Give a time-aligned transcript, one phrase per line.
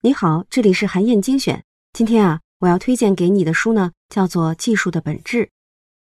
[0.00, 1.64] 你好，这里是韩燕精选。
[1.92, 5.46] 今天啊，我要推荐给你的书呢，叫做《技术的本质》。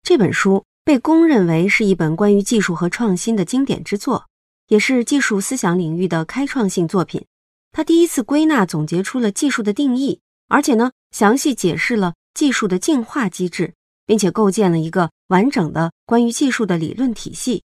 [0.03, 4.27] 这本书被公认为是一本关于技术和创新的经典之作，
[4.69, 7.27] 也是技术思想领域的开创性作品。
[7.71, 13.75] 它第一次归纳总结出了技术的定义，而且呢，详细解释了技术的进化机制，
[14.07, 17.63] 并且构建了一个完整的关于技术的理论体系。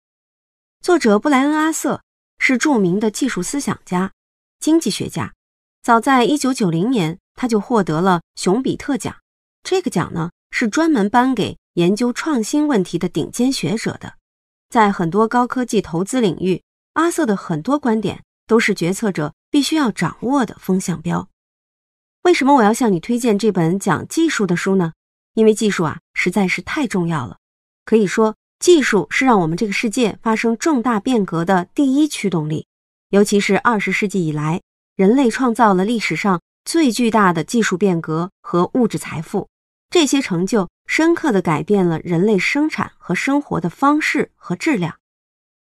[0.83, 2.03] 作者布莱恩·阿瑟
[2.49, 4.13] 是著名的技术思想家、
[4.61, 5.35] 经济学家。
[5.83, 9.17] 早在一九九零年，他就获得了熊彼特奖。
[9.65, 14.15] 这个奖呢，是专门颁给研究创新问题的顶尖学者的。
[14.69, 21.29] 在很多高科技投资领域，阿瑟的很多观点都是决策者必须要掌握的风向标。
[22.23, 24.93] 为什么我要向你推荐这本讲技术的书呢？
[25.35, 27.39] 因为技术啊，实在是太重要了。
[27.85, 32.67] 可以说，技术是让我们这个世界发生重大变革的第一驱动力，
[33.11, 34.61] 尤其是二十世纪以来。
[34.97, 39.47] 人类创造了历史上最巨大的技术变革和物质财富，
[39.91, 44.97] 这些成就深刻地改变了人类生产和生活的方式和质量。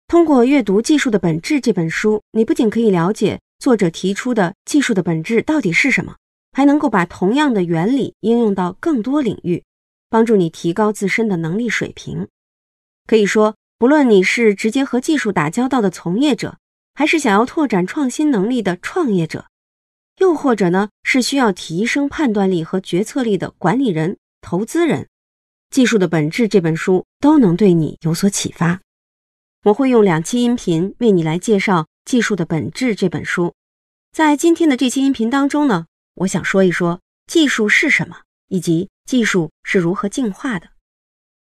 [0.06, 6.14] 通过阅读《技术的本质》这本书，你不仅可以了解作者提出的技术的本质到底是什么，
[6.52, 9.64] 还能够把同样的原理应用到更多领域，
[10.08, 12.28] 帮助你提高自身的能力水平。
[13.06, 16.58] 可以说，不论你是直接和技术打交道的从业者，
[16.94, 19.46] 还是想要拓展创新能力的创业者，
[20.18, 25.02] 又或者呢是需要提升判断力和决策力的管理人、投资人，
[25.70, 28.80] 《技术的本质》这本书都能对你有所启发。
[29.64, 33.54] 我会用两期音频为你来介绍《技术的本质》这本书。
[34.12, 38.18] 在今天的这期音频当中呢，我想说一说技术是什么，
[38.48, 40.68] 以及技术是如何进化的。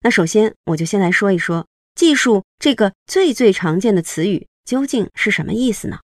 [0.06, 4.46] 那首先，我就先来说一说技术这个最最常见的词语。
[4.64, 5.98] 究竟是什么意思呢？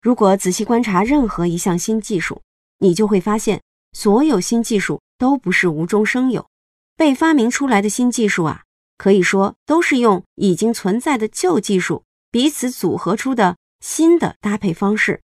[0.00, 2.42] 如果仔细观察任何一项新技术，
[2.78, 3.62] 你就会发现，
[3.92, 6.48] 所有新技术都不是无中生有。
[6.96, 8.64] 被发明出来的新技术啊，
[8.98, 15.22] 可以说都是用已经存在的旧技术彼此组合出的新的搭配方式，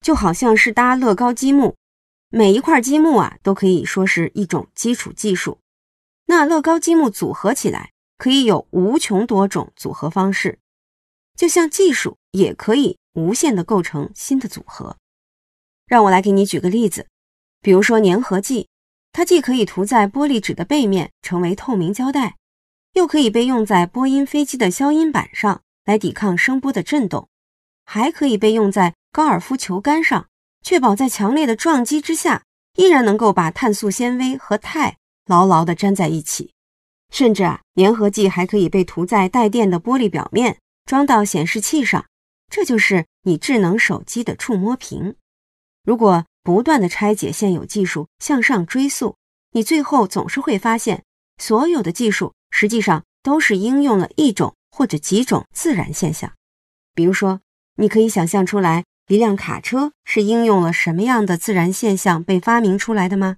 [0.00, 1.74] 就好像是搭乐高积木，
[2.28, 5.58] 每一块积木啊都可以说是一种基础技术。
[6.30, 10.60] 那乐高积木组合起来，可以有无穷多种组合方式。
[11.36, 14.96] 就像技术也可以无限的构成新的组合，
[15.88, 17.08] 让我来给你举个例子，
[17.60, 18.68] 比如说粘合剂，
[19.10, 22.36] 它既可以涂在玻璃纸的背面成为透明胶带，
[22.92, 27.28] 又可以被用在波音飞机的消音板上来抵抗声波的震动，
[27.84, 30.28] 还可以被用在高尔夫球杆上，
[30.62, 32.44] 确保在强烈的撞击之下
[32.76, 34.96] 依然能够把碳素纤维和钛
[35.30, 36.52] 牢牢地粘在一起，
[37.10, 40.58] 甚至啊，粘合剂还可以被涂在带电的玻璃表面。
[40.86, 42.04] 装到显示器上，
[42.50, 45.14] 这就是你智能手机的触摸屏。
[45.84, 49.16] 如果不断的拆解现有技术向上追溯，
[49.52, 51.04] 你最后总是会发现，
[51.38, 56.32] 所有的技术实际上都是应用了一种或者几种自然现象。
[56.92, 57.40] 比如说，
[57.76, 63.36] 你可以想象出来一辆卡车是应用了什么样的自然现象被发明出来的吗？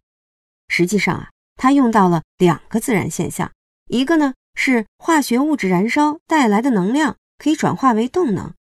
[0.69, 3.51] 实际上啊，它用到了两个自然现象，
[3.89, 7.17] 一个呢是化学物质燃烧带来的能量。
[7.39, 8.55] 可以转化为动能，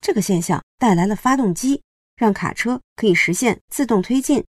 [0.00, 1.82] 这个现象带来了发动机，
[2.16, 4.42] 让卡车可以实现自动推进。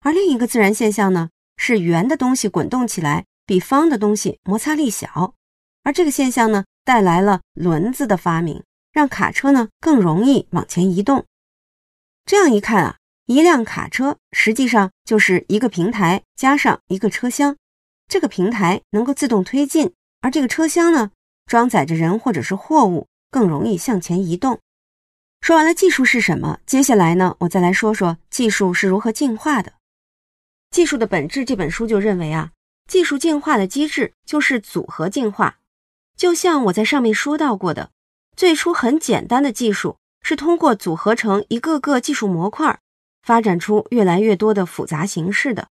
[0.00, 1.28] 而另一个自然现象呢，
[1.58, 5.34] 是圆的东西滚动起来比方的东西摩擦力小，
[5.82, 11.26] 而这个现象呢，带来了轮子的发明，让卡车呢更容易往前移动。
[12.24, 12.96] 这样一看啊，
[13.28, 17.56] 一辆卡车实际上就是一个平台加上一个车厢，
[18.08, 21.12] 这个平台能够自动推进，而这个车厢呢，
[21.46, 23.06] 装载着人或者是货物。
[23.30, 24.58] 更容易向前移动。
[25.42, 29.72] 说完了技术是什么，接下来呢，我再来说说技术是如何进化的。
[30.70, 32.52] 《技术的本质》这本书就认为啊，
[32.88, 35.58] 技术进化的机制就是组合进化。
[36.16, 37.90] 就像我在上面说到过的，
[38.34, 42.80] 最初很简单的技术是通过组合成一个个技术模块，
[43.28, 45.68] 发展出越来越多的复杂形式的。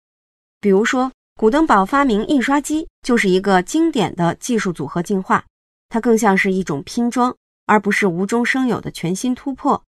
[0.61, 5.43] 比如说，古登堡发明印刷机就是一个经典的技术组合进化，
[5.89, 7.35] 它更像是一种拼装。
[7.67, 9.83] 而不是无中生有的全新突破。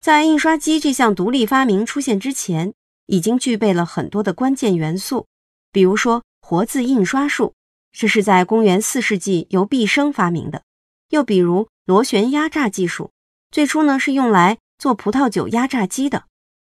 [0.00, 2.74] 在印刷机这项独立发明出现之前，
[3.06, 5.26] 已经具备了很多的关键元素，
[5.70, 7.54] 比如说活字印刷术，
[7.92, 10.62] 这是在公元四世纪由毕生发明的；
[11.10, 13.12] 又比如螺旋压榨技术，
[13.52, 16.24] 最初呢是用来做葡萄酒压榨机的；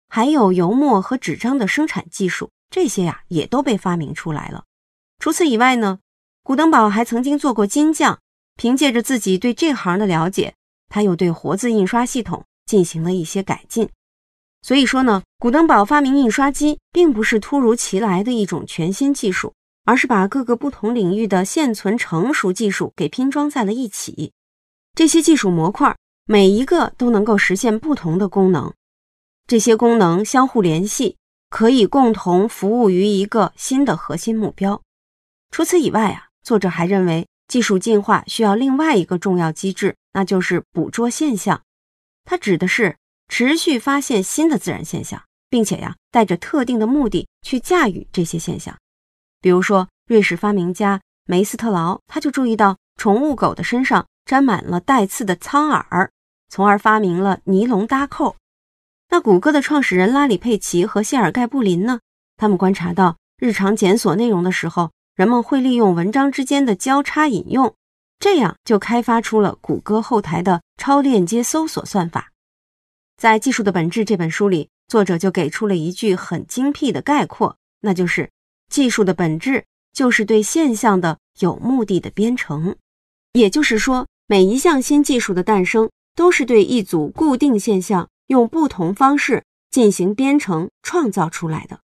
[0.09, 4.65] 还有油墨和纸张的生产技术，这些呀也都被发明出来了。
[5.19, 5.99] 除此以外呢，
[6.43, 8.19] 古登堡还曾经做过金匠。
[8.61, 10.53] 凭借着自己对这行的了解，
[10.89, 13.87] 他又对活字印刷系统进行了一些改进。
[14.61, 19.53] 所以说呢，古登堡发明印刷机并不是突如其来的一种全新技术，
[19.85, 24.33] 而是把各个不同领域的现存成熟技术给拼装在了一起。
[24.93, 25.95] 这些技术模块
[26.25, 28.73] 每一个都能够实现不同的功能，
[29.49, 31.17] 这些功能相互联系，
[31.49, 34.79] 可以共同服务于一个新的核心目标。
[35.49, 41.63] 除此以外啊，作者还认为技术进化需要另外一个重要机制，那就是捕捉现象。
[42.25, 42.95] 它指的是。
[43.31, 48.75] 持续发现新的自然现象，并且呀，带着特定的目的去驾驭这些现象。
[49.39, 56.09] 比如说，瑞士发明家梅斯特劳，他就注意到宠物狗的身上沾满了带刺的苍耳，
[56.49, 58.35] 从而发明了尼龙搭扣。
[59.11, 61.99] 那谷歌的创始人拉里·佩奇和谢尔盖·布林呢？
[62.37, 67.73] 他们观察到，日常检索内容的时候，人们会利用文章之间的交叉引用，
[68.19, 72.31] 这样就开发出了谷歌后台的超链接搜索算法。
[73.17, 78.29] 在《技术的本质》这本书里，作者就给出了一句很精辟的概括，那就是
[78.71, 82.75] 技术的本质就是对现象的有目的的编程。
[83.33, 91.79] 也就是说，每一项新技术的诞生，都是对一组固定现象用不同方式进行编程创造出来的。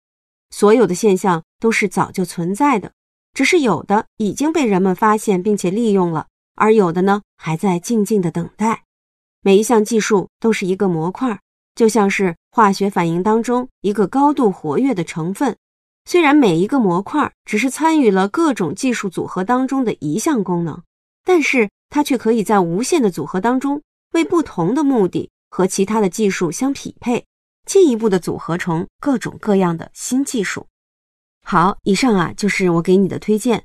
[0.50, 2.92] 所有的现象都是早就存在的，
[3.32, 8.84] 只是有的已经被人们发现并且利用了，而有的呢，还在静静的等待。
[9.40, 11.40] 每一项技术都是一个模块，
[11.74, 15.56] 就像是化学反应当中一个高度活跃的成分。
[16.04, 20.82] 虽然每一个模块只是参与了各种技术组合当中的一项功能，
[21.24, 23.82] 但是它却可以在无限的组合当中
[24.12, 27.26] 为不同的目的和其他的技术相匹配，
[27.64, 30.66] 进一步的组合成各种各样的新技术。
[31.44, 33.62] 好，以上啊就是我给你的推荐。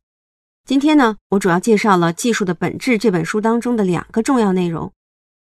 [0.67, 4.93] 今天呢，我主要介绍了《技术的本质》这本书当中的两个重要内容。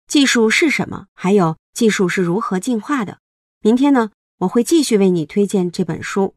[0.08, 1.08] 技术是什么？
[1.16, 3.18] 还有技术是如何进化的？
[3.62, 4.12] 明天呢，
[4.42, 6.36] 我会继续为你推荐这本书。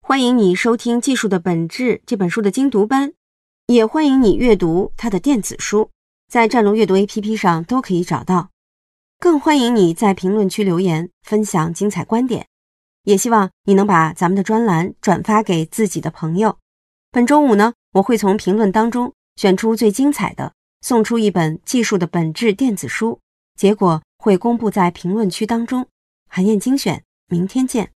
[0.00, 3.12] 欢迎你收听《技术的本质》这本书的精读班，
[3.66, 5.90] 也欢迎你阅读它的电子书，
[6.26, 8.48] 在战龙阅读 APP 上都可以找到。
[9.24, 12.46] 更欢迎你在评论区留言分享精彩观点，
[13.04, 16.58] 也希望你能把咱们的专栏转发给自己的朋友。
[17.10, 20.52] 本周五呢，我会从评论当中选出最精彩的。
[20.82, 23.18] 送出一本《技术的本质》电子书，
[23.58, 25.86] 结果会公布在评论区当中。
[26.28, 27.93] 韩燕精选，明天见。